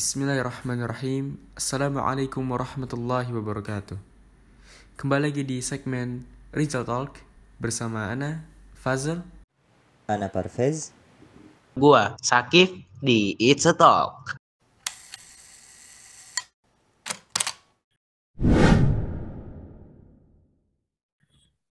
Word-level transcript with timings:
Bismillahirrahmanirrahim. 0.00 1.36
Assalamualaikum 1.52 2.40
warahmatullahi 2.48 3.28
wabarakatuh. 3.36 4.00
Kembali 4.96 5.28
lagi 5.28 5.44
di 5.44 5.60
segmen 5.60 6.24
Rizal 6.56 6.88
Talk 6.88 7.20
bersama 7.60 8.08
Ana, 8.08 8.40
Fazal. 8.72 9.20
Ana 10.08 10.32
Parvez. 10.32 10.96
Gua 11.76 12.16
Sakif 12.24 12.72
di 13.04 13.36
It's 13.36 13.68
a 13.68 13.76
Talk. 13.76 14.40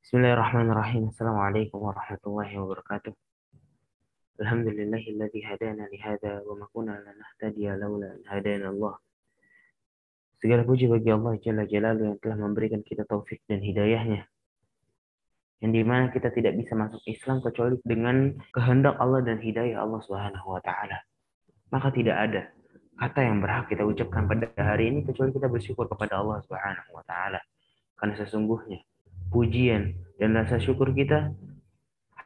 Bismillahirrahmanirrahim. 0.07 1.11
Assalamualaikum 1.11 1.91
warahmatullahi 1.91 2.55
wabarakatuh. 2.55 3.32
Ma 6.57 6.67
kunna 6.73 6.95
lanahtadiya 6.97 7.77
laula 7.77 8.17
an 8.17 8.23
hadana 8.29 8.73
Allah. 8.73 8.97
Segala 10.43 10.67
puji 10.67 10.91
bagi 10.91 11.13
Allah 11.13 11.39
Jalla 11.39 11.63
Jalaluhu 11.69 12.17
yang 12.17 12.19
telah 12.19 12.35
memberikan 12.35 12.83
kita 12.83 13.07
taufik 13.07 13.45
dan 13.47 13.63
hidayahnya. 13.63 14.27
Yang 15.63 15.73
di 15.79 15.83
mana 15.87 16.11
kita 16.11 16.35
tidak 16.35 16.59
bisa 16.59 16.75
masuk 16.75 16.99
Islam 17.07 17.39
kecuali 17.39 17.79
dengan 17.87 18.35
kehendak 18.51 18.99
Allah 18.99 19.23
dan 19.23 19.39
hidayah 19.39 19.79
Allah 19.79 20.03
Subhanahu 20.03 20.59
wa 20.59 20.59
taala. 20.59 20.99
Maka 21.71 21.95
tidak 21.95 22.19
ada 22.19 22.51
kata 22.99 23.21
yang 23.23 23.39
berhak 23.39 23.71
kita 23.71 23.87
ucapkan 23.87 24.27
pada 24.27 24.51
hari 24.59 24.91
ini 24.91 25.07
kecuali 25.07 25.31
kita 25.31 25.47
bersyukur 25.47 25.87
kepada 25.87 26.19
Allah 26.19 26.43
Subhanahu 26.43 26.91
wa 26.91 27.05
taala. 27.07 27.39
Karena 27.95 28.19
sesungguhnya 28.19 28.83
pujian 29.31 29.95
dan 30.19 30.35
rasa 30.35 30.59
syukur 30.59 30.91
kita 30.91 31.31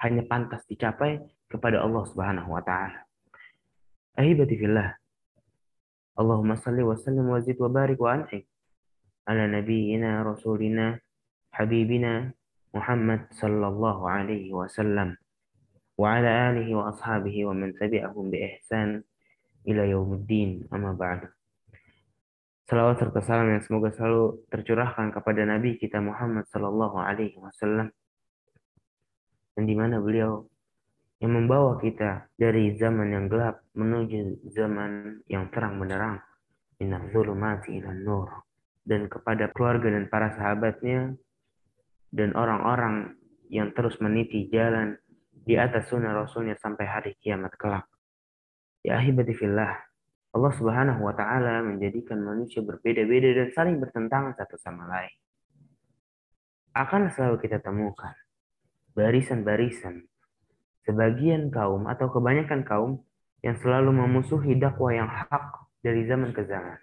hanya 0.03 0.23
pantas 0.27 0.65
dicapai 0.69 1.21
kepada 1.47 1.81
Allah 1.81 2.05
Subhanahu 2.09 2.53
wa 2.53 2.63
taala. 2.65 3.07
Ahibati 4.17 4.57
fillah. 4.57 4.97
Allahumma 6.17 6.57
salli 6.57 6.81
wa 6.81 6.97
sallim 6.97 7.29
wa 7.29 7.41
zid 7.45 7.61
wa 7.61 7.69
barik 7.69 8.01
wa 8.01 8.17
an'im 8.17 8.43
ala 9.29 9.45
nabiyyina 9.45 10.25
rasulina 10.25 10.97
habibina 11.53 12.33
Muhammad 12.73 13.29
sallallahu 13.37 14.09
alaihi 14.09 14.55
wasallam 14.55 15.19
wa 15.97 16.07
ala 16.17 16.53
alihi 16.53 16.73
wa 16.73 16.93
ashabihi 16.93 17.45
wa 17.49 17.53
man 17.57 17.73
tabi'ahum 17.77 18.29
bi 18.29 18.39
ihsan 18.57 19.05
ila 19.67 19.83
yaumuddin 19.85 20.65
amma 20.71 20.93
ba'du. 20.95 21.29
Salawat 22.67 22.99
serta 22.99 23.23
salam 23.23 23.53
yang 23.53 23.63
semoga 23.63 23.95
selalu 23.95 24.43
tercurahkan 24.51 25.15
kepada 25.15 25.47
Nabi 25.47 25.79
kita 25.79 26.03
Muhammad 26.03 26.51
Sallallahu 26.51 26.99
Alaihi 26.99 27.39
Wasallam, 27.39 27.95
dan 29.57 29.65
di 29.65 29.73
mana 29.73 29.97
beliau 29.99 30.45
yang 31.17 31.33
membawa 31.33 31.81
kita 31.81 32.29
dari 32.37 32.77
zaman 32.77 33.09
yang 33.09 33.25
gelap 33.33 33.65
menuju 33.73 34.45
zaman 34.53 35.25
yang 35.33 35.49
terang 35.49 35.81
benderang, 35.81 36.21
nur, 38.05 38.29
dan 38.85 39.09
kepada 39.09 39.49
keluarga 39.57 39.97
dan 39.97 40.13
para 40.13 40.37
sahabatnya 40.37 41.17
dan 42.13 42.37
orang-orang 42.37 43.17
yang 43.49 43.73
terus 43.73 43.97
meniti 44.05 44.53
jalan 44.53 45.01
di 45.33 45.57
atas 45.57 45.89
sunnah 45.89 46.13
Rasulnya 46.13 46.59
sampai 46.61 46.85
hari 46.85 47.13
kiamat 47.17 47.57
kelak. 47.57 47.89
Ya 48.85 49.01
ahibati 49.01 49.33
fillah, 49.33 49.73
Allah 50.37 50.53
Subhanahu 50.53 51.01
wa 51.01 51.17
taala 51.17 51.65
menjadikan 51.65 52.21
manusia 52.21 52.61
berbeda-beda 52.61 53.33
dan 53.41 53.49
saling 53.57 53.81
bertentangan 53.81 54.37
satu 54.37 54.61
sama 54.61 54.85
lain. 54.85 55.17
Akan 56.77 57.09
selalu 57.09 57.41
kita 57.41 57.65
temukan 57.65 58.13
barisan-barisan 58.97 60.09
sebagian 60.89 61.53
kaum 61.53 61.85
atau 61.85 62.09
kebanyakan 62.09 62.65
kaum 62.65 62.93
yang 63.45 63.61
selalu 63.61 63.93
memusuhi 63.93 64.57
dakwah 64.57 64.97
yang 64.97 65.11
hak 65.11 65.69
dari 65.85 66.09
zaman 66.09 66.33
ke 66.33 66.49
zaman. 66.49 66.81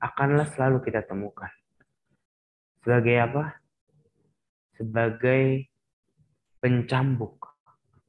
Akanlah 0.00 0.48
selalu 0.50 0.82
kita 0.82 1.04
temukan. 1.04 1.52
Sebagai 2.82 3.14
apa? 3.20 3.62
Sebagai 4.74 5.70
pencambuk, 6.58 7.38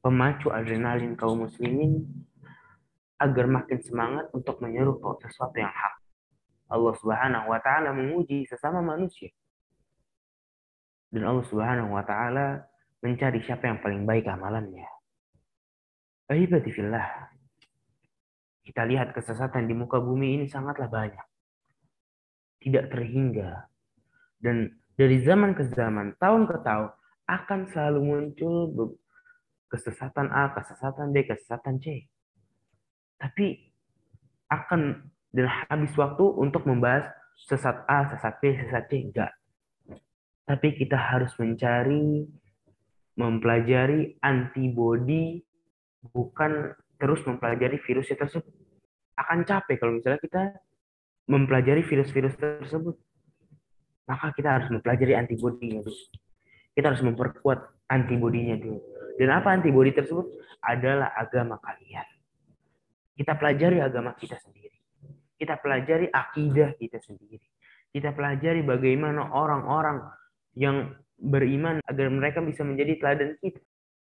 pemacu 0.02 0.50
adrenalin 0.50 1.14
kaum 1.14 1.46
muslimin 1.46 2.02
agar 3.22 3.46
makin 3.46 3.78
semangat 3.84 4.26
untuk 4.34 4.58
menyeru 4.64 4.98
sesuatu 5.22 5.60
yang 5.60 5.70
hak. 5.70 5.96
Allah 6.74 6.94
Subhanahu 6.98 7.54
wa 7.54 7.60
taala 7.62 7.94
menguji 7.94 8.50
sesama 8.50 8.82
manusia. 8.82 9.30
Dan 11.14 11.30
Allah 11.30 11.46
Subhanahu 11.46 11.94
wa 11.94 12.02
taala 12.02 12.66
mencari 13.06 13.46
siapa 13.46 13.70
yang 13.70 13.78
paling 13.86 14.10
baik 14.10 14.26
amalannya. 14.26 14.90
Ahibati 16.26 16.74
fillah. 16.74 17.30
Kita 18.64 18.88
lihat 18.88 19.14
kesesatan 19.14 19.70
di 19.70 19.78
muka 19.78 20.02
bumi 20.02 20.42
ini 20.42 20.46
sangatlah 20.50 20.90
banyak. 20.90 21.26
Tidak 22.64 22.90
terhingga. 22.90 23.70
Dan 24.42 24.72
dari 24.98 25.22
zaman 25.22 25.54
ke 25.54 25.70
zaman, 25.70 26.18
tahun 26.18 26.50
ke 26.50 26.58
tahun, 26.66 26.90
akan 27.28 27.60
selalu 27.70 28.00
muncul 28.02 28.56
kesesatan 29.70 30.32
A, 30.32 30.56
kesesatan 30.56 31.12
B, 31.12 31.28
kesesatan 31.28 31.78
C 31.78 32.08
tapi 33.24 33.72
akan 34.52 35.00
dan 35.32 35.48
habis 35.72 35.96
waktu 35.96 36.28
untuk 36.36 36.68
membahas 36.68 37.08
sesat 37.48 37.88
A, 37.88 38.12
sesat 38.12 38.36
B, 38.44 38.52
sesat 38.60 38.84
C. 38.92 39.10
Enggak. 39.10 39.32
Tapi 40.44 40.76
kita 40.76 41.00
harus 41.00 41.32
mencari, 41.40 42.28
mempelajari 43.16 44.20
antibodi, 44.20 45.40
bukan 46.12 46.76
terus 47.00 47.24
mempelajari 47.24 47.80
virusnya 47.80 48.20
tersebut. 48.20 48.52
Akan 49.16 49.48
capek 49.48 49.80
kalau 49.80 49.96
misalnya 49.96 50.20
kita 50.20 50.52
mempelajari 51.32 51.86
virus-virus 51.86 52.36
tersebut. 52.36 52.96
Maka 54.04 54.36
kita 54.36 54.60
harus 54.60 54.68
mempelajari 54.68 55.16
antibodinya 55.16 55.80
dulu. 55.80 56.02
Kita 56.76 56.92
harus 56.92 57.04
memperkuat 57.06 57.88
antibodinya 57.88 58.60
dulu. 58.60 58.84
Dan 59.16 59.30
apa 59.32 59.56
antibodi 59.56 59.96
tersebut? 59.96 60.28
Adalah 60.60 61.16
agama 61.16 61.56
kalian. 61.64 62.08
Kita 63.14 63.38
pelajari 63.38 63.80
agama 63.80 64.12
kita 64.18 64.36
sendiri. 64.42 64.76
Kita 65.38 65.56
pelajari 65.62 66.10
akidah 66.12 66.76
kita 66.76 67.00
sendiri. 67.00 67.46
Kita 67.94 68.12
pelajari 68.12 68.66
bagaimana 68.66 69.30
orang-orang 69.32 70.02
yang 70.54 70.94
beriman 71.18 71.80
agar 71.86 72.08
mereka 72.10 72.40
bisa 72.42 72.66
menjadi 72.66 73.00
teladan 73.00 73.32
kita. 73.42 73.62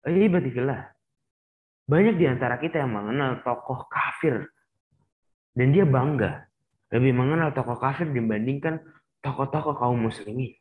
Ibatifillah. 0.07 0.95
Banyak 1.87 2.15
di 2.19 2.27
antara 2.27 2.59
kita 2.59 2.83
yang 2.83 2.95
mengenal 2.95 3.43
tokoh 3.43 3.87
kafir. 3.91 4.47
Dan 5.55 5.75
dia 5.75 5.87
bangga. 5.87 6.47
Lebih 6.91 7.15
mengenal 7.15 7.51
tokoh 7.55 7.79
kafir 7.79 8.07
dibandingkan 8.11 8.79
tokoh-tokoh 9.23 9.75
kaum 9.75 9.99
muslimin. 9.99 10.55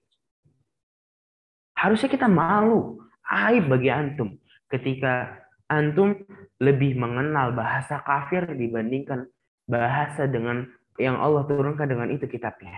Harusnya 1.78 2.09
kita 2.09 2.25
malu. 2.25 3.02
Aib 3.25 3.69
bagi 3.69 3.90
antum. 3.94 4.38
Ketika 4.69 5.46
antum 5.69 6.17
lebih 6.62 6.97
mengenal 6.97 7.53
bahasa 7.53 8.02
kafir 8.02 8.46
dibandingkan 8.53 9.29
bahasa 9.66 10.29
dengan 10.29 10.69
yang 10.96 11.19
Allah 11.19 11.44
turunkan 11.46 11.90
dengan 11.90 12.07
itu 12.13 12.25
kitabnya. 12.29 12.73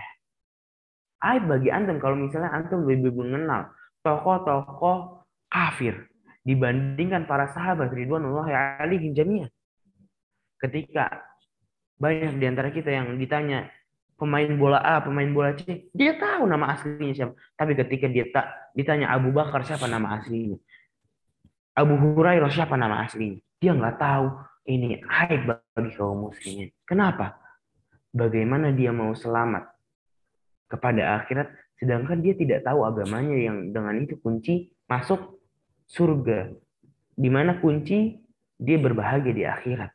Aib 1.18 1.50
bagi 1.50 1.68
antum 1.74 1.98
kalau 1.98 2.14
misalnya 2.14 2.54
antum 2.54 2.86
lebih 2.86 3.10
mengenal 3.10 3.74
tokoh-tokoh 4.06 5.26
kafir 5.50 6.06
dibandingkan 6.46 7.26
para 7.26 7.50
sahabat 7.50 7.90
ridwanullahi 7.90 8.54
alaihim 8.54 9.12
jami'an. 9.12 9.50
Ketika 10.58 11.22
banyak 11.98 12.38
di 12.38 12.46
antara 12.46 12.70
kita 12.70 12.88
yang 12.94 13.18
ditanya 13.18 13.66
pemain 14.18 14.50
bola 14.58 14.78
A, 14.82 15.02
pemain 15.02 15.26
bola 15.30 15.54
C, 15.54 15.90
dia 15.94 16.18
tahu 16.18 16.46
nama 16.46 16.74
aslinya 16.74 17.14
siapa. 17.14 17.34
Tapi 17.54 17.72
ketika 17.78 18.06
dia 18.10 18.26
tak 18.30 18.74
ditanya 18.74 19.10
Abu 19.14 19.30
Bakar 19.34 19.62
siapa 19.66 19.86
nama 19.86 20.18
aslinya, 20.18 20.58
Abu 21.78 21.94
Hurairah 21.94 22.50
siapa 22.50 22.74
nama 22.74 23.06
aslinya? 23.06 23.38
Dia 23.62 23.74
nggak 23.74 23.96
tahu. 23.98 24.26
Ini 24.68 25.00
aib 25.00 25.48
bagi 25.48 25.96
kaum 25.96 26.28
muslimin. 26.28 26.68
Kenapa? 26.84 27.40
Bagaimana 28.12 28.68
dia 28.68 28.92
mau 28.92 29.16
selamat 29.16 29.77
kepada 30.68 31.24
akhirat, 31.24 31.48
sedangkan 31.80 32.20
dia 32.20 32.36
tidak 32.36 32.62
tahu 32.62 32.84
agamanya 32.84 33.34
yang 33.34 33.72
dengan 33.72 33.96
itu 34.04 34.20
kunci 34.20 34.68
masuk 34.84 35.40
surga. 35.88 36.52
Di 37.18 37.28
mana 37.32 37.58
kunci 37.58 38.20
dia 38.60 38.78
berbahagia 38.78 39.32
di 39.34 39.44
akhirat. 39.48 39.90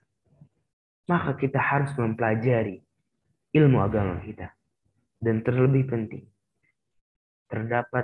Maka 1.07 1.37
kita 1.37 1.59
harus 1.61 1.93
mempelajari 1.95 2.81
ilmu 3.53 3.77
agama 3.79 4.19
kita. 4.25 4.51
Dan 5.23 5.39
terlebih 5.39 5.87
penting, 5.87 6.27
terdapat 7.47 8.03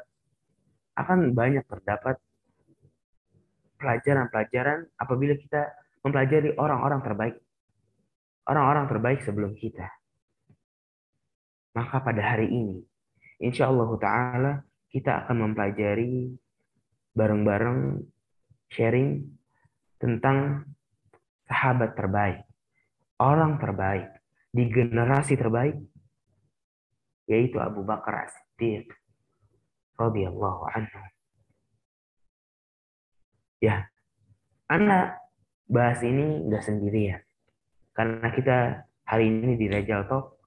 akan 0.95 1.35
banyak 1.35 1.67
terdapat 1.67 2.15
pelajaran-pelajaran 3.79 4.87
apabila 4.99 5.35
kita 5.35 5.71
mempelajari 6.03 6.55
orang-orang 6.55 7.01
terbaik. 7.03 7.35
Orang-orang 8.47 8.85
terbaik 8.87 9.19
sebelum 9.23 9.55
kita. 9.55 9.98
Maka 11.77 12.01
pada 12.01 12.21
hari 12.21 12.49
ini, 12.49 12.81
insya 13.41 13.69
Allah 13.69 13.89
Ta'ala 14.01 14.51
kita 14.89 15.25
akan 15.25 15.49
mempelajari 15.49 16.33
bareng-bareng 17.13 18.01
sharing 18.69 19.25
tentang 20.01 20.65
sahabat 21.49 21.93
terbaik. 21.97 22.45
orang 23.19 23.59
terbaik 23.59 24.07
di 24.55 24.71
generasi 24.71 25.35
terbaik 25.35 25.75
yaitu 27.27 27.59
Abu 27.61 27.85
Bakar 27.85 28.25
As-Siddiq 28.25 28.89
radhiyallahu 29.99 30.63
anhu. 30.73 31.03
Ya, 33.59 33.91
anak 34.71 35.19
bahas 35.67 36.01
ini 36.01 36.47
nggak 36.47 36.63
sendirian. 36.63 37.21
Karena 37.93 38.27
kita 38.31 38.57
hari 39.03 39.29
ini 39.29 39.59
di 39.59 39.67
Rajal 39.67 40.07
Talk 40.07 40.39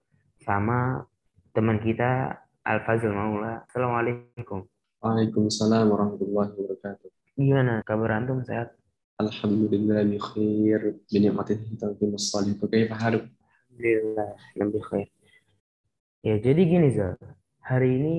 sama 0.43 1.05
teman 1.52 1.76
kita 1.84 2.40
Al 2.64 2.81
Fazil 2.88 3.12
Maula. 3.12 3.69
Assalamualaikum. 3.69 4.64
Waalaikumsalam 5.04 5.84
warahmatullahi 5.84 6.49
wabarakatuh. 6.56 7.08
Gimana 7.37 7.84
kabar 7.84 8.16
antum 8.16 8.40
sehat? 8.40 8.72
Alhamdulillah 9.20 10.00
bi 10.08 10.16
khair 10.16 10.96
bi 10.96 11.16
ni'matihi 11.20 11.76
tawfiq 11.76 12.16
salih. 12.16 12.56
Kaifa 12.56 12.96
haluk? 12.96 13.28
Alhamdulillah 13.69 14.32
lebih 14.56 14.82
khair. 14.88 15.08
Ya, 16.25 16.40
jadi 16.40 16.60
gini 16.64 16.88
Zal. 16.96 17.20
Hari 17.60 18.00
ini 18.00 18.16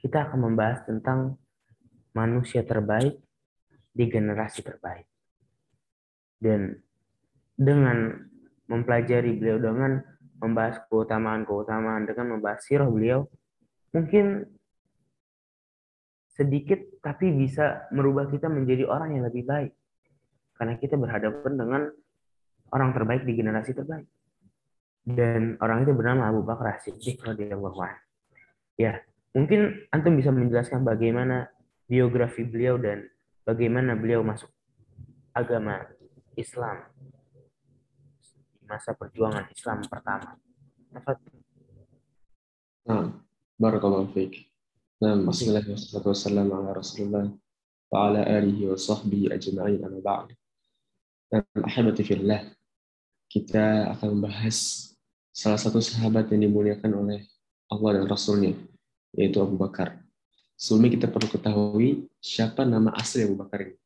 kita 0.00 0.32
akan 0.32 0.40
membahas 0.40 0.80
tentang 0.88 1.36
manusia 2.16 2.64
terbaik 2.64 3.20
di 3.92 4.04
generasi 4.08 4.64
terbaik. 4.64 5.04
Dan 6.40 6.80
dengan 7.52 8.16
mempelajari 8.64 9.36
beliau 9.36 9.60
dengan 9.60 10.00
membahas 10.40 10.80
keutamaan-keutamaan 10.88 12.08
dengan 12.08 12.36
membahas 12.36 12.64
sirah 12.64 12.88
beliau. 12.88 13.28
Mungkin 13.92 14.48
sedikit 16.32 16.80
tapi 17.04 17.28
bisa 17.36 17.84
merubah 17.92 18.26
kita 18.32 18.48
menjadi 18.48 18.88
orang 18.88 19.20
yang 19.20 19.24
lebih 19.28 19.44
baik. 19.44 19.72
Karena 20.56 20.74
kita 20.80 20.96
berhadapan 20.96 21.52
dengan 21.56 21.82
orang 22.72 22.90
terbaik 22.96 23.22
di 23.28 23.32
generasi 23.36 23.76
terbaik. 23.76 24.08
Dan 25.04 25.56
orang 25.60 25.84
itu 25.84 25.92
bernama 25.92 26.28
Abu 26.28 26.44
Bakar 26.44 26.80
Siddiq 26.80 27.20
radhiyallahu 27.24 27.78
anhu. 27.80 28.04
Ya 28.80 29.00
mungkin 29.36 29.86
antum 29.92 30.16
bisa 30.16 30.32
menjelaskan 30.32 30.82
bagaimana 30.82 31.46
biografi 31.86 32.42
beliau 32.46 32.80
dan 32.80 33.06
bagaimana 33.44 33.94
beliau 33.98 34.24
masuk 34.24 34.50
agama 35.34 35.86
Islam 36.34 36.86
masa 38.70 38.94
perjuangan 38.94 39.50
Islam 39.50 39.82
pertama. 39.90 40.38
Nah. 40.94 41.10
Nah, 42.86 43.02
kita 53.30 53.94
akan 53.94 54.08
membahas 54.18 54.56
salah 55.30 55.60
satu 55.60 55.78
sahabat 55.78 56.30
yang 56.34 56.50
dimuliakan 56.50 56.90
oleh 56.94 57.20
Allah 57.70 58.02
dan 58.02 58.04
Rasulnya, 58.10 58.54
yaitu 59.14 59.38
Abu 59.38 59.54
Bakar. 59.54 60.02
Sebelumnya 60.58 60.90
kita 60.98 61.06
perlu 61.08 61.28
ketahui 61.30 62.10
siapa 62.18 62.66
nama 62.66 62.90
asli 62.98 63.24
Abu 63.24 63.38
Bakar 63.38 63.64
ini. 63.64 63.78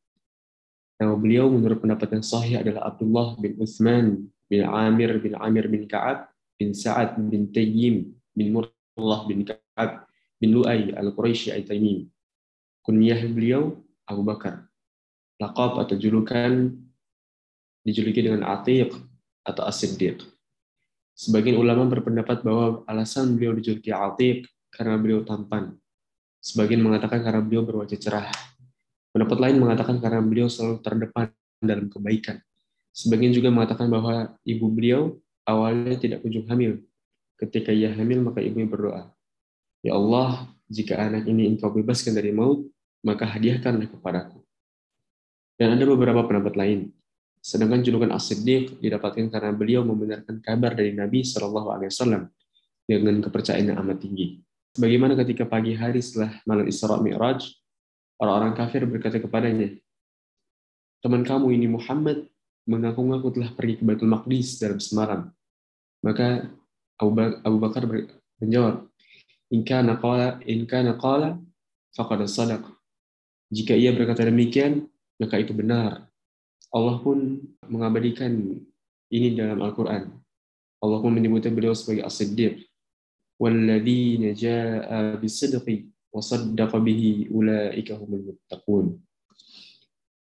Nama 0.95 1.13
beliau 1.15 1.51
menurut 1.51 1.79
pendapat 1.83 2.19
yang 2.19 2.25
sahih 2.25 2.55
adalah 2.59 2.87
Abdullah 2.89 3.35
bin 3.39 3.55
Uthman 3.59 4.31
bin 4.45 4.65
Amir 4.65 5.17
bin 5.21 5.33
Amir 5.37 5.65
bin 5.69 5.89
Ka'ab 5.89 6.29
bin 6.55 6.71
Sa'ad 6.71 7.17
bin 7.17 7.49
Tayyim 7.51 8.13
bin 8.35 8.47
Murrah 8.53 9.25
bin 9.25 9.43
Ka'ab 9.43 10.05
bin 10.39 10.55
Lu'ay 10.55 10.93
al-Quraisy 10.93 11.51
al-Taimim. 11.51 12.07
Kunyah 12.85 13.19
beliau 13.31 13.81
Abu 14.05 14.21
Bakar. 14.21 14.69
Laqab 15.41 15.81
atau 15.81 15.97
julukan 15.97 16.71
dijuluki 17.83 18.21
dengan 18.23 18.45
Atiq 18.45 18.93
atau 19.43 19.63
As-Siddiq. 19.65 20.23
Sebagian 21.15 21.55
ulama 21.55 21.87
berpendapat 21.87 22.43
bahwa 22.43 22.83
alasan 22.85 23.35
beliau 23.35 23.55
dijuluki 23.55 23.89
Atiq 23.89 24.45
karena 24.71 24.99
beliau 24.99 25.23
tampan. 25.23 25.75
Sebagian 26.43 26.83
mengatakan 26.83 27.25
karena 27.25 27.41
beliau 27.41 27.65
berwajah 27.65 27.97
cerah. 27.97 28.29
Pendapat 29.09 29.37
lain 29.39 29.57
mengatakan 29.57 29.97
karena 29.97 30.21
beliau 30.21 30.51
selalu 30.51 30.83
terdepan 30.83 31.31
dalam 31.63 31.87
kebaikan. 31.89 32.37
Sebagian 32.95 33.35
juga 33.35 33.51
mengatakan 33.51 33.91
bahwa 33.91 34.39
ibu 34.47 34.71
beliau 34.71 35.19
awalnya 35.43 35.99
tidak 35.99 36.23
kunjung 36.23 36.47
hamil. 36.47 36.79
Ketika 37.35 37.75
ia 37.75 37.91
hamil, 37.91 38.23
maka 38.23 38.39
ibunya 38.39 38.63
berdoa, 38.63 39.11
Ya 39.83 39.99
Allah, 39.99 40.47
jika 40.71 40.95
anak 40.95 41.27
ini 41.27 41.51
engkau 41.51 41.69
bebaskan 41.75 42.15
dari 42.15 42.31
maut, 42.31 42.63
maka 43.03 43.27
hadiahkanlah 43.27 43.91
kepadaku. 43.91 44.39
Dan 45.59 45.75
ada 45.75 45.83
beberapa 45.83 46.23
pendapat 46.23 46.55
lain. 46.55 46.95
Sedangkan 47.43 47.83
julukan 47.85 48.09
As-Siddiq 48.15 48.81
didapatkan 48.81 49.29
karena 49.29 49.51
beliau 49.53 49.85
membenarkan 49.85 50.41
kabar 50.41 50.73
dari 50.73 50.95
Nabi 50.95 51.21
Wasallam 51.21 52.31
dengan 52.87 53.15
kepercayaan 53.21 53.75
yang 53.75 53.77
amat 53.85 54.01
tinggi. 54.01 54.41
Bagaimana 54.75 55.13
ketika 55.19 55.45
pagi 55.45 55.77
hari 55.77 56.01
setelah 56.01 56.41
malam 56.49 56.65
Isra 56.65 56.97
Mi'raj, 56.97 57.45
orang-orang 58.17 58.57
kafir 58.57 58.87
berkata 58.89 59.21
kepadanya, 59.21 59.77
teman 61.05 61.21
kamu 61.21 61.53
ini 61.53 61.67
Muhammad 61.69 62.25
mengaku-ngaku 62.68 63.28
telah 63.34 63.50
pergi 63.56 63.80
ke 63.80 63.82
Baitul 63.82 64.10
Maqdis 64.10 64.60
dalam 64.60 64.78
semalam. 64.78 65.20
Maka 66.00 66.48
Abu 67.00 67.58
Bakar 67.60 67.84
menjawab, 68.40 68.90
Inka 69.50 69.82
naqala, 69.82 70.38
inka 70.46 70.78
naqala, 70.86 71.42
faqad 71.98 72.22
sadaq. 72.30 72.62
Jika 73.50 73.74
ia 73.74 73.90
berkata 73.90 74.22
demikian, 74.22 74.86
maka 75.18 75.42
itu 75.42 75.50
benar. 75.50 76.06
Allah 76.70 77.02
pun 77.02 77.42
mengabadikan 77.66 78.30
ini 79.10 79.34
dalam 79.34 79.58
Al-Quran. 79.58 80.06
Allah 80.78 80.98
pun 81.02 81.10
menyebutnya 81.10 81.50
beliau 81.50 81.74
sebagai 81.74 82.06
As-Siddiq. 82.06 82.62
وَالَّذِينَ 83.40 84.36
جَاءَ 84.36 85.16
بِالصِّدْقِ 85.16 85.66
وَصَدَّقَ 86.12 86.72
بِهِ 86.76 87.32
أُولَٰئِكَ 87.32 87.88
هُمُ 87.96 88.10
الْمُتَّقُونَ 88.20 88.86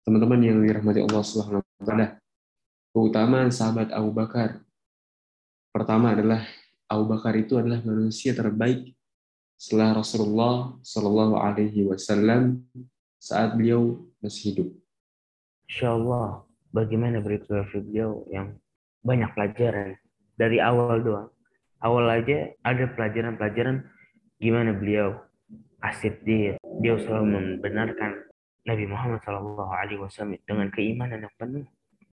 Teman-teman 0.05 0.41
yang 0.45 0.61
dirahmati 0.61 1.01
Allah 1.03 1.23
Subhanahu 1.25 1.65
wa 1.65 1.85
taala, 1.89 2.21
keutamaan 2.94 3.50
sahabat 3.50 3.90
Abu 3.90 4.14
Bakar. 4.14 4.62
Pertama 5.74 6.14
adalah 6.14 6.46
Abu 6.86 7.10
Bakar 7.10 7.34
itu 7.34 7.58
adalah 7.58 7.82
manusia 7.82 8.38
terbaik 8.38 8.94
setelah 9.58 9.98
Rasulullah 9.98 10.78
Shallallahu 10.86 11.36
Alaihi 11.42 11.90
Wasallam 11.90 12.62
saat 13.18 13.58
beliau 13.58 14.06
masih 14.22 14.54
hidup. 14.54 14.70
Insya 15.66 15.98
Allah, 15.98 16.46
bagaimana 16.70 17.18
biografi 17.18 17.82
beliau 17.82 18.30
yang 18.30 18.54
banyak 19.02 19.34
pelajaran 19.34 19.98
dari 20.38 20.62
awal 20.62 21.02
doang. 21.02 21.30
Awal 21.82 22.24
aja 22.24 22.54
ada 22.62 22.86
pelajaran-pelajaran 22.94 23.90
gimana 24.38 24.72
beliau 24.72 25.18
asid 25.82 26.22
dia, 26.24 26.56
dia 26.80 26.96
selalu 26.96 27.26
membenarkan 27.36 28.22
Nabi 28.64 28.86
Muhammad 28.88 29.20
Shallallahu 29.26 29.74
Alaihi 29.74 30.00
Wasallam 30.00 30.38
dengan 30.46 30.70
keimanan 30.72 31.26
yang 31.26 31.36
penuh 31.36 31.68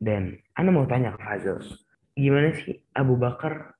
dan 0.05 0.37
Anda 0.53 0.69
mau 0.69 0.85
tanya 0.85 1.17
ke 1.17 1.21
Fazil, 1.25 1.65
gimana 2.13 2.53
sih 2.53 2.77
Abu 2.93 3.17
Bakar 3.17 3.73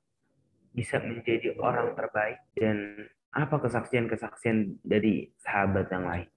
bisa 0.73 0.97
menjadi 0.97 1.53
orang 1.61 1.93
terbaik 1.93 2.41
dan 2.57 3.05
apa 3.29 3.61
kesaksian-kesaksian 3.61 4.81
dari 4.81 5.29
sahabat 5.37 5.85
yang 5.93 6.09
lain? 6.09 6.27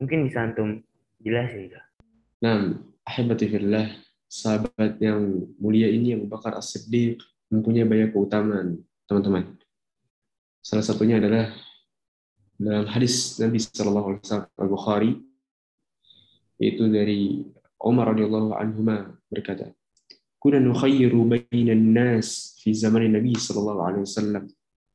Mungkin 0.00 0.24
bisa 0.24 0.48
antum 0.48 0.80
jelasin 1.20 1.76
ya. 1.76 1.82
Nah, 2.40 2.72
ahibati 3.04 3.52
fillah, 3.52 3.92
sahabat 4.24 4.96
yang 5.04 5.44
mulia 5.60 5.92
ini 5.92 6.16
Abu 6.16 6.24
Bakar 6.24 6.56
As-Siddiq 6.56 7.20
mempunyai 7.52 7.84
banyak 7.84 8.16
keutamaan, 8.16 8.80
teman-teman. 9.04 9.60
Salah 10.64 10.82
satunya 10.82 11.20
adalah 11.20 11.52
dalam 12.56 12.88
hadis 12.88 13.36
Nabi 13.36 13.60
Shallallahu 13.60 14.08
Alaihi 14.08 14.22
Wasallam 14.24 14.50
Al-Bukhari, 14.56 15.12
itu 16.62 16.84
dari 16.88 17.44
Umar 17.80 18.14
radhiyallahu 18.14 18.54
anhu 18.54 18.80
berkata, 19.28 19.72
"Kuna 20.38 20.60
nukhayyiru 20.62 21.20
bainan 21.26 21.94
nas 21.94 22.58
fi 22.62 22.72
zaman 22.72 23.10
Nabi 23.10 23.34
sallallahu 23.34 23.80
alaihi 23.82 24.04
wasallam, 24.06 24.44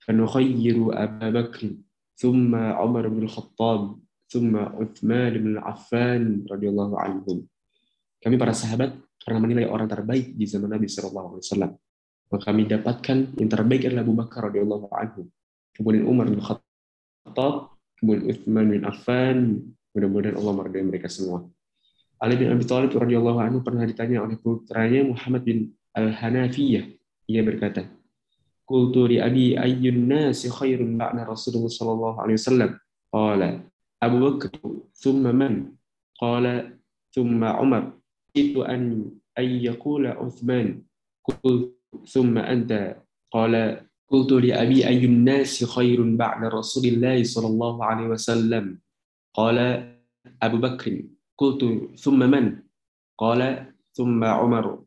fa 0.01 0.11
nukhayyiru 0.15 0.95
Abu 0.95 1.27
Bakr, 1.33 1.61
thumma 2.17 2.77
Umar 2.81 3.09
bin 3.11 3.25
Khattab, 3.29 3.97
thumma 4.29 4.73
Uthman 4.77 5.33
bin 5.37 5.53
Affan 5.61 6.45
radhiyallahu 6.49 6.95
anhum." 6.97 7.45
Kami 8.19 8.35
para 8.35 8.51
sahabat 8.51 8.95
pernah 9.21 9.39
menilai 9.39 9.69
orang 9.69 9.87
terbaik 9.87 10.35
di 10.35 10.43
zaman 10.49 10.73
Nabi 10.75 10.87
sallallahu 10.89 11.37
alaihi 11.37 11.45
wasallam. 11.45 11.71
Maka 12.29 12.43
kami 12.53 12.69
dapatkan 12.69 13.17
yang 13.41 13.49
terbaik 13.49 13.89
adalah 13.89 14.05
Abu 14.05 14.13
Bakar 14.13 14.53
radhiyallahu 14.53 14.87
anhu, 14.93 15.29
kemudian 15.73 16.05
Umar 16.05 16.29
bin 16.29 16.41
Khattab, 16.41 17.73
kemudian 17.97 18.23
Uthman 18.29 18.65
bin 18.69 18.81
Affan, 18.85 19.37
mudah-mudahan 19.93 20.37
Allah 20.37 20.53
meridai 20.53 20.85
mereka 20.85 21.09
semua. 21.09 21.45
Ali 22.19 22.35
bin 22.35 22.51
Abi 22.51 22.67
Thalib 22.67 22.91
radhiyallahu 22.91 23.39
anhu 23.39 23.59
pernah 23.63 23.87
ditanya 23.87 24.19
oleh 24.19 24.35
putranya 24.35 25.07
Muhammad 25.07 25.39
bin 25.47 25.71
Al-Hanafiyah. 25.95 26.83
Ia 27.31 27.41
berkata, 27.47 27.87
"Kulturi 28.67 29.23
abi 29.23 29.55
ayyun 29.55 30.03
nasi 30.03 30.51
khairun 30.51 30.99
ba'da 30.99 31.23
Rasulullah 31.23 31.71
sallallahu 31.71 32.19
alaihi 32.19 32.35
wasallam?" 32.35 32.71
Qala, 33.07 33.63
"Abu 34.03 34.17
Bakr. 34.19 34.51
thumma 34.99 35.31
man?" 35.31 35.79
Qala, 36.19 36.75
"Thumma 37.15 37.55
Umar." 37.63 37.95
Itu 38.35 38.67
an 38.67 39.15
ay 39.39 39.71
yaqula 39.71 40.19
Uthman. 40.19 40.83
Qultu, 41.23 41.71
"Thumma 42.03 42.43
anta?" 42.51 42.99
Qala, 43.31 43.79
"Qultu 44.11 44.43
li 44.43 44.51
abi 44.51 44.83
ayyun 44.83 45.23
nasi 45.23 45.63
khairun 45.63 46.19
ba'da 46.19 46.51
Rasulillah 46.51 47.15
sallallahu 47.15 47.79
alaihi 47.79 48.11
wasallam?" 48.11 48.75
Qala, 49.31 49.87
"Abu 50.43 50.59
Bakr." 50.59 51.07
قلت 51.39 51.95
ثم 51.95 52.19
من 52.19 52.59
قال 53.15 53.71
ثم 53.95 54.19
Umar. 54.19 54.83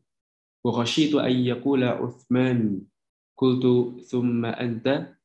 وخشيت 0.63 1.17
أن 1.17 1.33
يقول 1.33 1.81
عثمان 1.83 2.59
Uthman. 3.33 4.05
ثم 4.05 4.45
أنت 4.45 5.17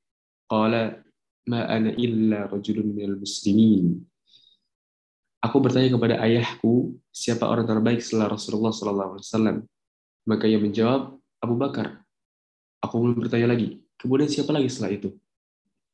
قال 0.48 1.04
ما 1.48 1.60
أنا 1.76 1.90
إلا 2.00 2.48
illa 2.48 2.80
من 2.80 3.04
المسلمين 3.04 3.84
muslimin. 3.84 4.08
Aku 5.38 5.62
bertanya 5.62 5.94
kepada 5.94 6.18
ayahku, 6.18 6.98
siapa 7.14 7.46
orang 7.46 7.68
terbaik 7.68 8.02
setelah 8.02 8.34
Rasulullah 8.34 8.74
SAW? 8.74 9.62
Maka 10.26 10.44
ia 10.50 10.58
menjawab, 10.58 11.14
Abu 11.38 11.54
Bakar. 11.54 12.02
Aku 12.82 12.98
belum 12.98 13.22
bertanya 13.22 13.54
lagi. 13.54 13.78
Kemudian 14.02 14.26
siapa 14.26 14.50
lagi 14.50 14.66
setelah 14.66 14.98
itu? 14.98 15.14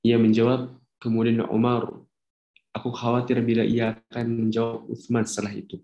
Ia 0.00 0.16
menjawab, 0.16 0.72
kemudian 0.96 1.44
Umar. 1.52 2.03
Aku 2.74 2.90
khawatir 2.90 3.38
bila 3.40 3.62
ia 3.62 3.94
akan 4.10 4.26
menjawab 4.46 4.90
Uthman 4.90 5.22
setelah 5.22 5.54
itu. 5.54 5.78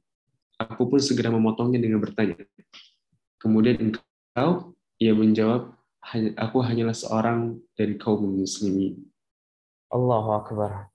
Aku 0.58 0.90
pun 0.90 0.98
segera 0.98 1.30
memotongnya 1.30 1.80
dengan 1.80 2.02
bertanya. 2.02 2.36
Kemudian 3.40 3.78
engkau, 3.78 4.74
ia 5.00 5.14
menjawab, 5.14 5.72
aku 6.36 6.56
hanyalah 6.60 6.92
seorang 6.92 7.56
dari 7.78 7.94
kaum 7.96 8.20
muslimin. 8.26 9.00
Allahu 9.90 10.30
Akbar 10.34 10.90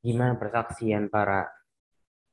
gimana 0.00 0.36
persaksian 0.36 1.12
para 1.12 1.48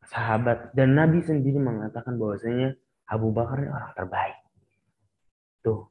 sahabat 0.08 0.72
dan 0.72 0.96
Nabi 0.96 1.20
sendiri 1.20 1.60
mengatakan 1.60 2.16
bahwasanya 2.16 2.80
Abu 3.08 3.32
Bakar 3.36 3.60
orang 3.68 3.92
terbaik. 3.96 4.38
Tuh. 5.64 5.88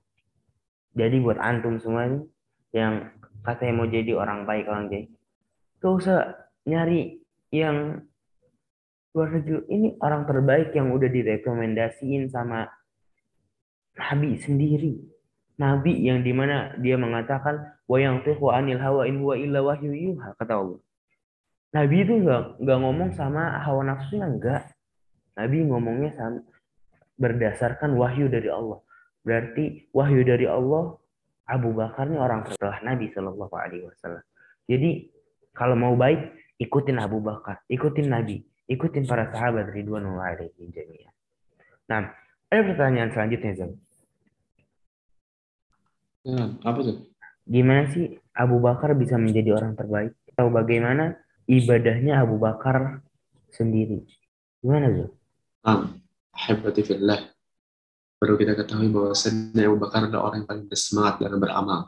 Jadi 0.96 1.20
buat 1.20 1.36
antum 1.36 1.76
semua 1.76 2.08
ini 2.08 2.24
yang 2.72 3.12
katanya 3.44 3.72
mau 3.76 3.88
jadi 3.88 4.12
orang 4.16 4.48
baik 4.48 4.64
orang 4.68 4.88
baik, 4.88 5.08
gak 5.84 5.92
usah 5.92 6.20
nyari 6.66 7.22
yang 7.54 8.02
luar 9.16 9.28
negeri. 9.32 9.64
Ini 9.70 9.88
orang 10.02 10.28
terbaik 10.28 10.76
yang 10.76 10.92
udah 10.92 11.08
direkomendasiin 11.08 12.28
sama 12.28 12.68
Nabi 13.96 14.36
sendiri. 14.36 15.00
Nabi 15.56 16.04
yang 16.04 16.20
di 16.20 16.36
mana 16.36 16.76
dia 16.76 17.00
mengatakan 17.00 17.80
wa 17.88 17.96
yang 17.96 18.20
anil 18.20 18.76
hawa 18.76 19.08
in 19.08 19.24
huwa 19.24 19.40
illa 19.40 19.64
wahyu 19.64 19.94
yuha 19.94 20.36
kata 20.36 20.52
Allah. 20.60 20.80
Nabi 21.72 22.04
itu 22.04 22.12
nggak 22.20 22.60
nggak 22.60 22.78
ngomong 22.84 23.10
sama 23.16 23.56
hawa 23.64 23.88
nafsunya 23.88 24.28
enggak. 24.28 24.62
Nabi 25.36 25.64
ngomongnya 25.68 26.12
sama, 26.16 26.40
berdasarkan 27.16 27.96
wahyu 27.96 28.28
dari 28.28 28.48
Allah. 28.52 28.80
Berarti 29.24 29.88
wahyu 29.92 30.24
dari 30.24 30.44
Allah 30.48 30.96
Abu 31.48 31.72
Bakar 31.72 32.08
ini 32.08 32.20
orang 32.20 32.48
setelah 32.48 32.80
Nabi 32.84 33.12
Shallallahu 33.12 33.54
Alaihi 33.56 33.84
Wasallam. 33.88 34.24
Jadi 34.68 35.08
kalau 35.56 35.76
mau 35.76 35.94
baik 35.96 36.36
ikutin 36.56 36.96
Abu 37.00 37.20
Bakar, 37.20 37.62
ikutin 37.68 38.08
Nabi, 38.12 38.44
ikutin 38.66 39.04
para 39.04 39.28
sahabat 39.30 39.70
Ridwanullah 39.72 40.36
alaihi 40.36 40.68
jami'an. 40.72 41.14
Nah, 41.86 42.10
ada 42.50 42.62
pertanyaan 42.66 43.10
selanjutnya 43.12 43.52
Zam. 43.54 43.72
Ya, 46.26 46.44
apa 46.66 46.78
tuh? 46.82 46.96
Gimana 47.46 47.86
sih 47.94 48.18
Abu 48.34 48.58
Bakar 48.58 48.98
bisa 48.98 49.14
menjadi 49.14 49.54
orang 49.54 49.78
terbaik? 49.78 50.18
Atau 50.34 50.50
bagaimana 50.50 51.14
ibadahnya 51.46 52.18
Abu 52.18 52.42
Bakar 52.42 53.06
sendiri. 53.54 54.02
Gimana 54.58 54.90
tuh? 54.90 55.10
Ah, 55.62 55.86
fillah. 56.82 57.30
Perlu 58.16 58.34
kita 58.40 58.58
ketahui 58.58 58.90
bahwa 58.90 59.14
Abu 59.14 59.78
Bakar 59.78 60.10
adalah 60.10 60.32
orang 60.32 60.42
yang 60.42 60.48
paling 60.50 60.66
bersemangat 60.66 61.22
dalam 61.22 61.38
beramal. 61.38 61.80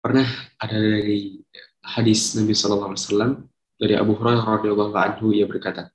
Pernah 0.00 0.26
ada 0.58 0.76
dari 0.78 1.38
hadis 1.82 2.38
Nabi 2.38 2.54
SAW 2.54 3.42
dari 3.76 3.94
Abu 3.98 4.14
Hurairah 4.14 4.46
radhiyallahu 4.46 4.94
anhu 4.94 5.34
ia 5.34 5.46
berkata, 5.46 5.90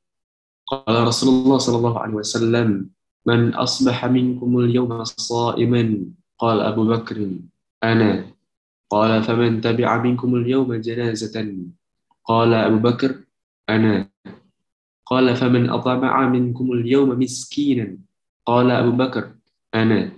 Qala 0.68 1.08
Rasulullah 1.08 1.58
sallallahu 1.64 1.98
alaihi 1.98 2.20
wasallam, 2.20 2.70
"Man 3.24 3.56
asbaha 3.56 4.12
minkumul 4.12 4.68
yawma 4.68 5.08
sha'iman?" 5.08 6.12
Qala 6.36 6.76
Abu 6.76 6.84
Bakr, 6.86 7.18
"Ana." 7.80 8.28
Qala 8.92 9.24
faman 9.24 9.64
tabi'a 9.64 9.96
minkumul 10.04 10.44
yawma 10.44 10.80
janazatan? 10.84 11.72
قال 12.28 12.54
أبو 12.54 12.78
بكر 12.78 13.24
أنا 13.70 14.10
قال 15.06 15.36
فمن 15.36 15.70
أطمع 15.70 16.30
منكم 16.30 16.72
اليوم 16.72 17.10
مسكينا 17.20 17.98
قال 18.46 18.72
أبو 18.72 18.92
بكر 18.92 19.32
أنا 19.76 20.12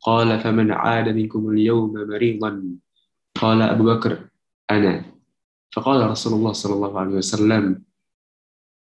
قال 0.00 0.40
فمن 0.40 0.72
عاد 0.72 1.08
منكم 1.08 1.50
اليوم 1.50 1.92
مريضا 1.92 2.62
قال 3.36 3.62
أبو 3.62 3.84
بكر 3.84 4.12
أنا 4.71 5.05
فقال 5.73 6.09
رسول 6.09 6.33
الله 6.33 6.53
صلى 6.53 6.73
الله 6.73 6.99
عليه 6.99 7.15
وسلم 7.15 7.83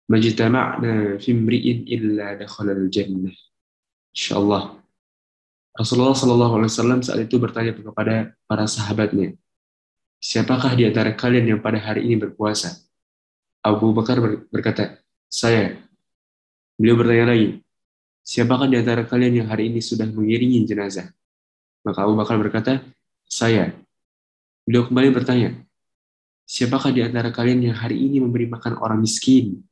ما 0.09 0.17
اجتمعنا 0.19 1.19
في 1.19 1.33
امرئ 1.33 1.67
إلا 1.95 2.35
دخل 2.35 2.71
الجنة 2.71 3.31
إن 4.13 4.19
شاء 4.19 4.39
الله 4.39 4.87
Rasulullah 5.77 6.17
Shallallahu 6.17 6.57
Alaihi 6.57 6.73
Wasallam 6.73 7.01
saat 7.05 7.21
itu 7.21 7.37
bertanya 7.37 7.77
kepada 7.77 8.33
para 8.49 8.65
sahabatnya, 8.65 9.37
Siapakah 10.17 10.73
di 10.73 10.89
antara 10.89 11.13
kalian 11.13 11.53
yang 11.53 11.61
pada 11.61 11.77
hari 11.77 12.09
ini 12.09 12.17
berpuasa? 12.17 12.73
Abu 13.61 13.93
Bakar 13.93 14.17
berkata, 14.49 14.97
saya. 15.29 15.77
Beliau 16.81 16.97
bertanya 16.97 17.37
lagi, 17.37 17.61
siapakah 18.25 18.69
di 18.69 18.81
antara 18.81 19.05
kalian 19.05 19.45
yang 19.45 19.49
hari 19.53 19.69
ini 19.69 19.85
sudah 19.85 20.09
mengiringi 20.09 20.65
jenazah? 20.65 21.13
Maka 21.85 22.09
Abu 22.09 22.17
Bakar 22.17 22.41
berkata, 22.41 22.81
saya. 23.29 23.77
Beliau 24.65 24.89
kembali 24.89 25.13
bertanya, 25.13 25.53
siapakah 26.52 26.92
di 26.92 27.00
antara 27.00 27.32
kalian 27.32 27.72
yang 27.72 27.78
hari 27.80 27.96
ini 27.96 28.20
memberi 28.20 28.52
makan 28.52 28.76
orang 28.84 29.00
miskin? 29.00 29.64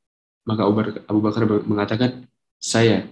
Maka 0.47 0.63
Abu 0.63 1.19
Bakar 1.19 1.43
mengatakan, 1.67 2.23
saya. 2.55 3.03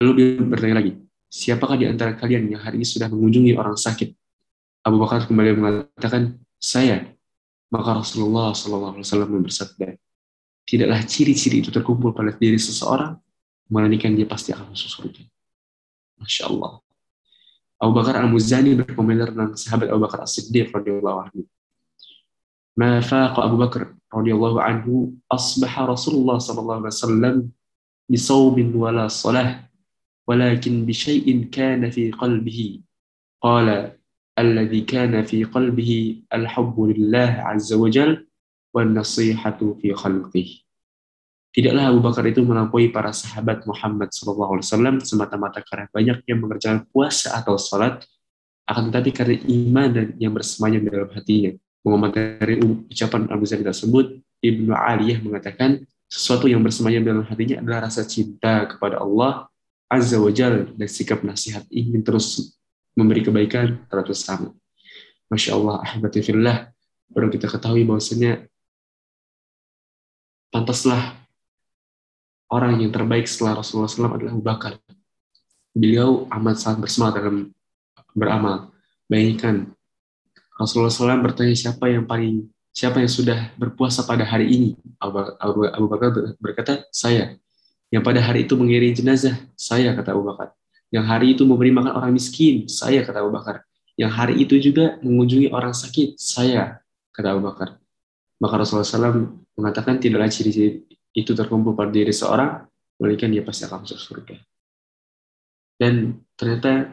Lalu 0.00 0.12
dia 0.16 0.40
bertanya 0.40 0.80
lagi, 0.80 0.96
siapakah 1.28 1.76
di 1.76 1.84
antara 1.84 2.16
kalian 2.16 2.48
yang 2.48 2.64
hari 2.64 2.80
ini 2.80 2.88
sudah 2.88 3.12
mengunjungi 3.12 3.52
orang 3.60 3.76
sakit? 3.76 4.16
Abu 4.88 4.96
Bakar 4.96 5.28
kembali 5.28 5.60
mengatakan, 5.60 6.40
saya. 6.56 7.04
Maka 7.70 8.02
Rasulullah 8.02 8.50
SAW 8.56 8.96
bersabda, 9.44 9.94
tidaklah 10.66 11.00
ciri-ciri 11.06 11.62
itu 11.62 11.70
terkumpul 11.70 12.10
pada 12.16 12.34
diri 12.34 12.58
seseorang, 12.58 13.14
melainkan 13.70 14.16
dia 14.16 14.26
pasti 14.26 14.50
akan 14.50 14.74
masuk 14.74 14.90
surga. 14.90 15.22
Masya 16.18 16.50
Allah. 16.50 16.82
Abu 17.80 17.92
Bakar 17.96 18.20
Al-Muzani 18.20 18.76
berkomentar 18.76 19.32
tentang 19.32 19.56
sahabat 19.56 19.88
Abu 19.88 20.04
Bakar 20.04 20.20
As-Siddiq 20.28 20.68
radhiyallahu 20.68 21.18
anhu. 21.24 21.40
Ma 22.76 23.00
faqa 23.00 23.40
Abu 23.48 23.56
Bakar 23.56 23.96
radhiyallahu 24.12 24.60
anhu 24.60 25.16
asbaha 25.32 25.88
Rasulullah 25.88 26.36
sallallahu 26.36 26.84
alaihi 26.84 26.92
wasallam 26.92 27.36
bisawmin 28.04 28.68
wala 28.76 29.08
salah 29.08 29.64
bi 30.28 30.92
syai'in 30.94 31.48
kana 31.50 31.90
fi 31.90 32.12
qalbihi 32.14 32.84
qala 33.42 33.96
الذي 34.40 34.80
كان 34.88 35.24
في 35.24 35.44
قلبه 35.44 36.22
الحب 36.32 36.76
لله 36.80 37.30
عز 37.44 37.72
وجل 37.72 38.26
والنصيحة 38.74 39.60
في 39.82 39.94
خلقه 39.94 40.48
Tidaklah 41.50 41.90
Abu 41.90 41.98
Bakar 41.98 42.22
itu 42.30 42.46
melampaui 42.46 42.94
para 42.94 43.10
sahabat 43.10 43.66
Muhammad 43.66 44.14
SAW 44.14 44.62
semata-mata 45.02 45.58
karena 45.66 45.90
banyak 45.90 46.22
yang 46.30 46.38
mengerjakan 46.46 46.86
puasa 46.94 47.34
atau 47.34 47.58
sholat, 47.58 48.06
akan 48.70 48.94
tetapi 48.94 49.10
karena 49.10 49.36
iman 49.50 49.88
dan 49.90 50.06
yang 50.22 50.30
bersemayam 50.30 50.86
dalam 50.86 51.10
hatinya. 51.10 51.50
Mengomentari 51.82 52.62
ucapan 52.62 53.26
Abu 53.34 53.42
Zaid 53.50 53.66
tersebut, 53.66 54.22
Ibnu 54.38 54.70
Aliyah 54.70 55.18
mengatakan, 55.26 55.82
sesuatu 56.06 56.46
yang 56.46 56.62
bersemayam 56.62 57.02
dalam 57.02 57.26
hatinya 57.26 57.58
adalah 57.62 57.90
rasa 57.90 58.06
cinta 58.06 58.70
kepada 58.70 59.02
Allah 59.02 59.50
Azza 59.90 60.22
wa 60.22 60.30
Jal 60.30 60.70
dan 60.70 60.86
sikap 60.86 61.26
nasihat 61.26 61.66
ingin 61.66 62.06
terus 62.06 62.54
memberi 62.94 63.26
kebaikan 63.26 63.82
terhadap 63.90 64.14
sesama. 64.14 64.54
Masya 65.30 65.58
Allah, 65.58 65.82
fillah, 66.22 66.70
perlu 67.10 67.30
kita 67.30 67.50
ketahui 67.50 67.82
bahwasanya 67.82 68.46
pantaslah 70.50 71.19
orang 72.50 72.82
yang 72.82 72.90
terbaik 72.90 73.30
setelah 73.30 73.62
Rasulullah 73.62 73.88
SAW 73.88 74.18
adalah 74.18 74.34
Abu 74.34 74.44
Bakar. 74.44 74.72
Beliau 75.70 76.26
amat 76.34 76.56
sangat 76.58 76.78
bersemangat 76.82 77.22
dalam 77.22 77.54
beramal. 78.10 78.74
Bayangkan, 79.06 79.70
Rasulullah 80.58 80.90
SAW 80.90 81.22
bertanya 81.22 81.54
siapa 81.54 81.86
yang 81.88 82.04
paling 82.10 82.50
siapa 82.74 82.98
yang 82.98 83.10
sudah 83.10 83.54
berpuasa 83.54 84.02
pada 84.02 84.26
hari 84.26 84.50
ini? 84.50 84.70
Abu 84.98 85.86
Bakar 85.86 86.10
berkata, 86.42 86.84
saya. 86.90 87.38
Yang 87.90 88.02
pada 88.06 88.20
hari 88.22 88.46
itu 88.46 88.54
mengiring 88.54 88.94
jenazah, 88.94 89.34
saya, 89.58 89.90
kata 89.94 90.14
Abu 90.14 90.22
Bakar. 90.22 90.54
Yang 90.90 91.04
hari 91.06 91.26
itu 91.38 91.42
memberi 91.46 91.70
makan 91.74 91.94
orang 91.94 92.14
miskin, 92.14 92.66
saya 92.70 93.02
kata 93.02 93.22
Abu 93.22 93.34
Bakar. 93.34 93.62
Yang 93.98 94.12
hari 94.14 94.34
itu 94.42 94.54
juga 94.62 94.98
mengunjungi 95.02 95.50
orang 95.50 95.74
sakit, 95.74 96.14
saya 96.18 96.78
kata 97.14 97.34
Abu 97.34 97.46
Bakar. 97.46 97.78
Maka 98.38 98.54
Rasulullah 98.62 98.86
SAW 98.86 99.38
mengatakan 99.58 99.98
tidaklah 99.98 100.30
ciri-ciri 100.30 100.86
itu 101.16 101.34
terkumpul 101.34 101.74
pada 101.74 101.90
diri 101.90 102.14
seorang, 102.14 102.66
melainkan 103.00 103.32
dia 103.32 103.42
pasti 103.42 103.66
akan 103.66 103.86
masuk 103.86 103.98
surga. 103.98 104.36
dan 105.80 106.20
ternyata 106.36 106.92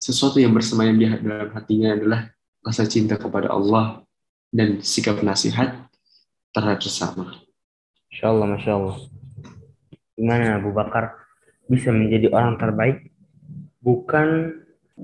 sesuatu 0.00 0.40
yang 0.40 0.56
bersemayam 0.56 0.96
di 0.96 1.04
dalam 1.04 1.52
hatinya 1.52 1.92
adalah 1.92 2.32
rasa 2.64 2.88
cinta 2.88 3.20
kepada 3.20 3.52
Allah 3.52 4.00
dan 4.48 4.80
sikap 4.80 5.20
nasihat 5.20 5.76
terhadap 6.56 6.80
sesama. 6.80 7.36
Masya 8.08 8.26
Allah, 8.32 8.46
Masya 8.56 8.72
Allah. 8.74 8.96
Gimana 10.16 10.56
Abu 10.56 10.72
Bakar 10.72 11.20
bisa 11.68 11.92
menjadi 11.92 12.32
orang 12.32 12.56
terbaik? 12.56 13.12
Bukan 13.84 14.56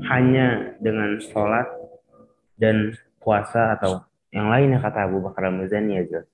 hanya 0.08 0.76
dengan 0.80 1.20
sholat 1.20 1.68
dan 2.56 2.96
puasa 3.20 3.76
atau 3.76 4.04
yang 4.32 4.52
lainnya 4.52 4.80
kata 4.80 5.08
Abu 5.08 5.24
Bakar 5.24 5.48
al-Muzani 5.48 5.96
ya 5.96 6.24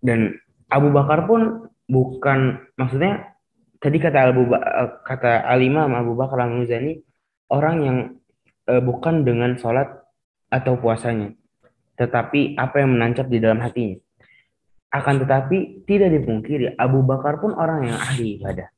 Dan 0.00 0.36
Abu 0.68 0.92
Bakar 0.92 1.24
pun 1.24 1.68
bukan 1.88 2.60
maksudnya 2.76 3.34
tadi 3.80 3.96
kata 3.96 4.32
Abu 4.32 4.48
kata 5.06 5.48
Al-Imam 5.48 5.94
Abu 5.96 6.12
Bakar 6.12 6.44
al-Muzani 6.44 7.00
orang 7.48 7.76
yang 7.80 7.98
uh, 8.68 8.82
bukan 8.84 9.24
dengan 9.24 9.56
sholat 9.56 9.88
atau 10.48 10.80
puasanya, 10.80 11.32
tetapi 11.96 12.56
apa 12.56 12.80
yang 12.80 12.96
menancap 12.96 13.28
di 13.28 13.40
dalam 13.40 13.60
hatinya. 13.60 13.96
Akan 14.88 15.20
tetapi 15.20 15.84
tidak 15.84 16.16
dipungkiri 16.16 16.72
Abu 16.80 17.04
Bakar 17.04 17.40
pun 17.40 17.52
orang 17.52 17.92
yang 17.92 17.98
ahli 18.00 18.40
ibadah. 18.40 18.68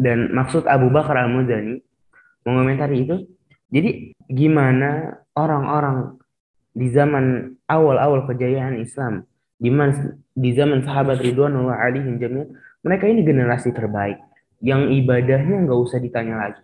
Dan 0.00 0.32
maksud 0.32 0.64
Abu 0.64 0.88
Bakar 0.88 1.16
al-Muzani 1.20 1.76
mengomentari 2.48 3.04
itu, 3.04 3.16
jadi 3.68 4.16
gimana 4.32 5.20
orang-orang 5.36 6.16
di 6.72 6.88
zaman 6.88 7.56
awal-awal 7.68 8.24
kejayaan 8.24 8.80
Islam, 8.80 9.28
di 9.58 9.70
di 10.38 10.50
zaman 10.54 10.86
sahabat 10.86 11.18
Ridwanullah 11.18 11.82
alaihim 11.82 12.16
jami'an, 12.22 12.54
mereka 12.86 13.10
ini 13.10 13.26
generasi 13.26 13.74
terbaik 13.74 14.22
yang 14.62 14.90
ibadahnya 14.90 15.66
nggak 15.66 15.80
usah 15.82 15.98
ditanya 15.98 16.38
lagi 16.38 16.62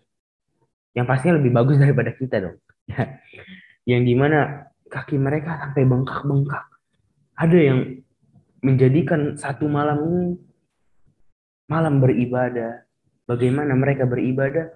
yang 0.95 1.05
pastinya 1.11 1.37
lebih 1.43 1.53
bagus 1.53 1.77
daripada 1.83 2.15
kita 2.15 2.41
dong. 2.41 2.57
yang 3.91 4.07
di 4.07 4.15
mana 4.17 4.71
kaki 4.89 5.19
mereka 5.19 5.59
sampai 5.61 5.85
bengkak-bengkak. 5.85 6.65
Ada 7.35 7.59
yang 7.59 7.79
menjadikan 8.63 9.35
satu 9.35 9.67
malam 9.67 9.99
ini 10.07 10.27
malam 11.69 11.99
beribadah. 11.99 12.87
Bagaimana 13.27 13.75
mereka 13.75 14.07
beribadah? 14.07 14.71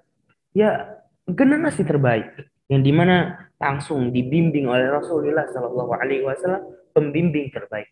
Ya 0.53 0.99
generasi 1.29 1.87
terbaik 1.87 2.35
yang 2.69 2.83
di 2.83 2.93
mana 2.93 3.49
langsung 3.61 4.11
dibimbing 4.11 4.69
oleh 4.69 4.89
Rasulullah 4.89 5.47
Shallallahu 5.49 5.93
Alaihi 5.95 6.25
Wasallam 6.27 6.67
pembimbing 6.93 7.53
terbaik. 7.55 7.89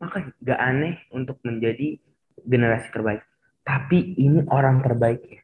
Maka 0.00 0.32
gak 0.40 0.60
aneh 0.60 1.04
untuk 1.12 1.36
menjadi 1.44 2.00
generasi 2.42 2.88
terbaik. 2.88 3.22
Tapi 3.60 4.16
ini 4.16 4.42
orang 4.48 4.80
terbaik 4.80 5.20
ya 5.28 5.40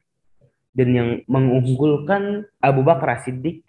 dan 0.77 0.89
yang 0.93 1.09
mengunggulkan 1.25 2.45
Abu 2.61 2.85
Bakar 2.85 3.25
Siddiq 3.25 3.65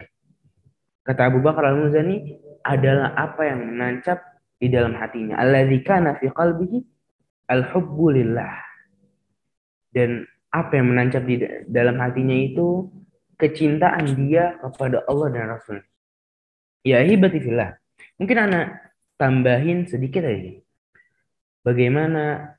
kata 1.01 1.33
Abu 1.33 1.41
Bakar 1.41 1.73
Al-Muzani 1.73 2.37
adalah 2.61 3.17
apa 3.17 3.49
yang 3.49 3.65
menancap 3.73 4.21
di 4.61 4.69
dalam 4.69 4.93
hatinya 4.93 5.41
alladzi 5.41 5.81
kana 5.81 6.21
fi 6.21 6.29
qalbihi 6.29 6.77
al-hubbu 7.49 8.13
lillah 8.13 8.61
dan 9.89 10.21
apa 10.53 10.77
yang 10.77 10.93
menancap 10.93 11.25
di 11.25 11.41
dalam 11.65 11.97
hatinya 11.97 12.37
itu 12.37 12.85
kecintaan 13.41 14.05
dia 14.13 14.57
kepada 14.61 15.01
Allah 15.09 15.29
dan 15.33 15.45
Rasul. 15.49 15.81
Ya 16.81 17.01
hibati 17.05 17.37
fillah. 17.41 17.77
Mungkin 18.17 18.37
anak 18.37 18.93
tambahin 19.17 19.85
sedikit 19.85 20.25
aja. 20.25 20.57
Bagaimana 21.59 22.55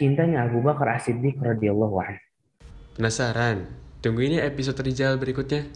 cintanya 0.00 0.48
Abu 0.48 0.64
Bakar 0.64 0.96
As-Siddiq 0.96 1.36
radhiyallahu 1.44 1.96
anhu. 2.00 2.24
Penasaran? 2.96 3.68
Tunggu 4.00 4.24
ini 4.24 4.40
episode 4.40 4.80
Rijal 4.80 5.20
berikutnya. 5.20 5.68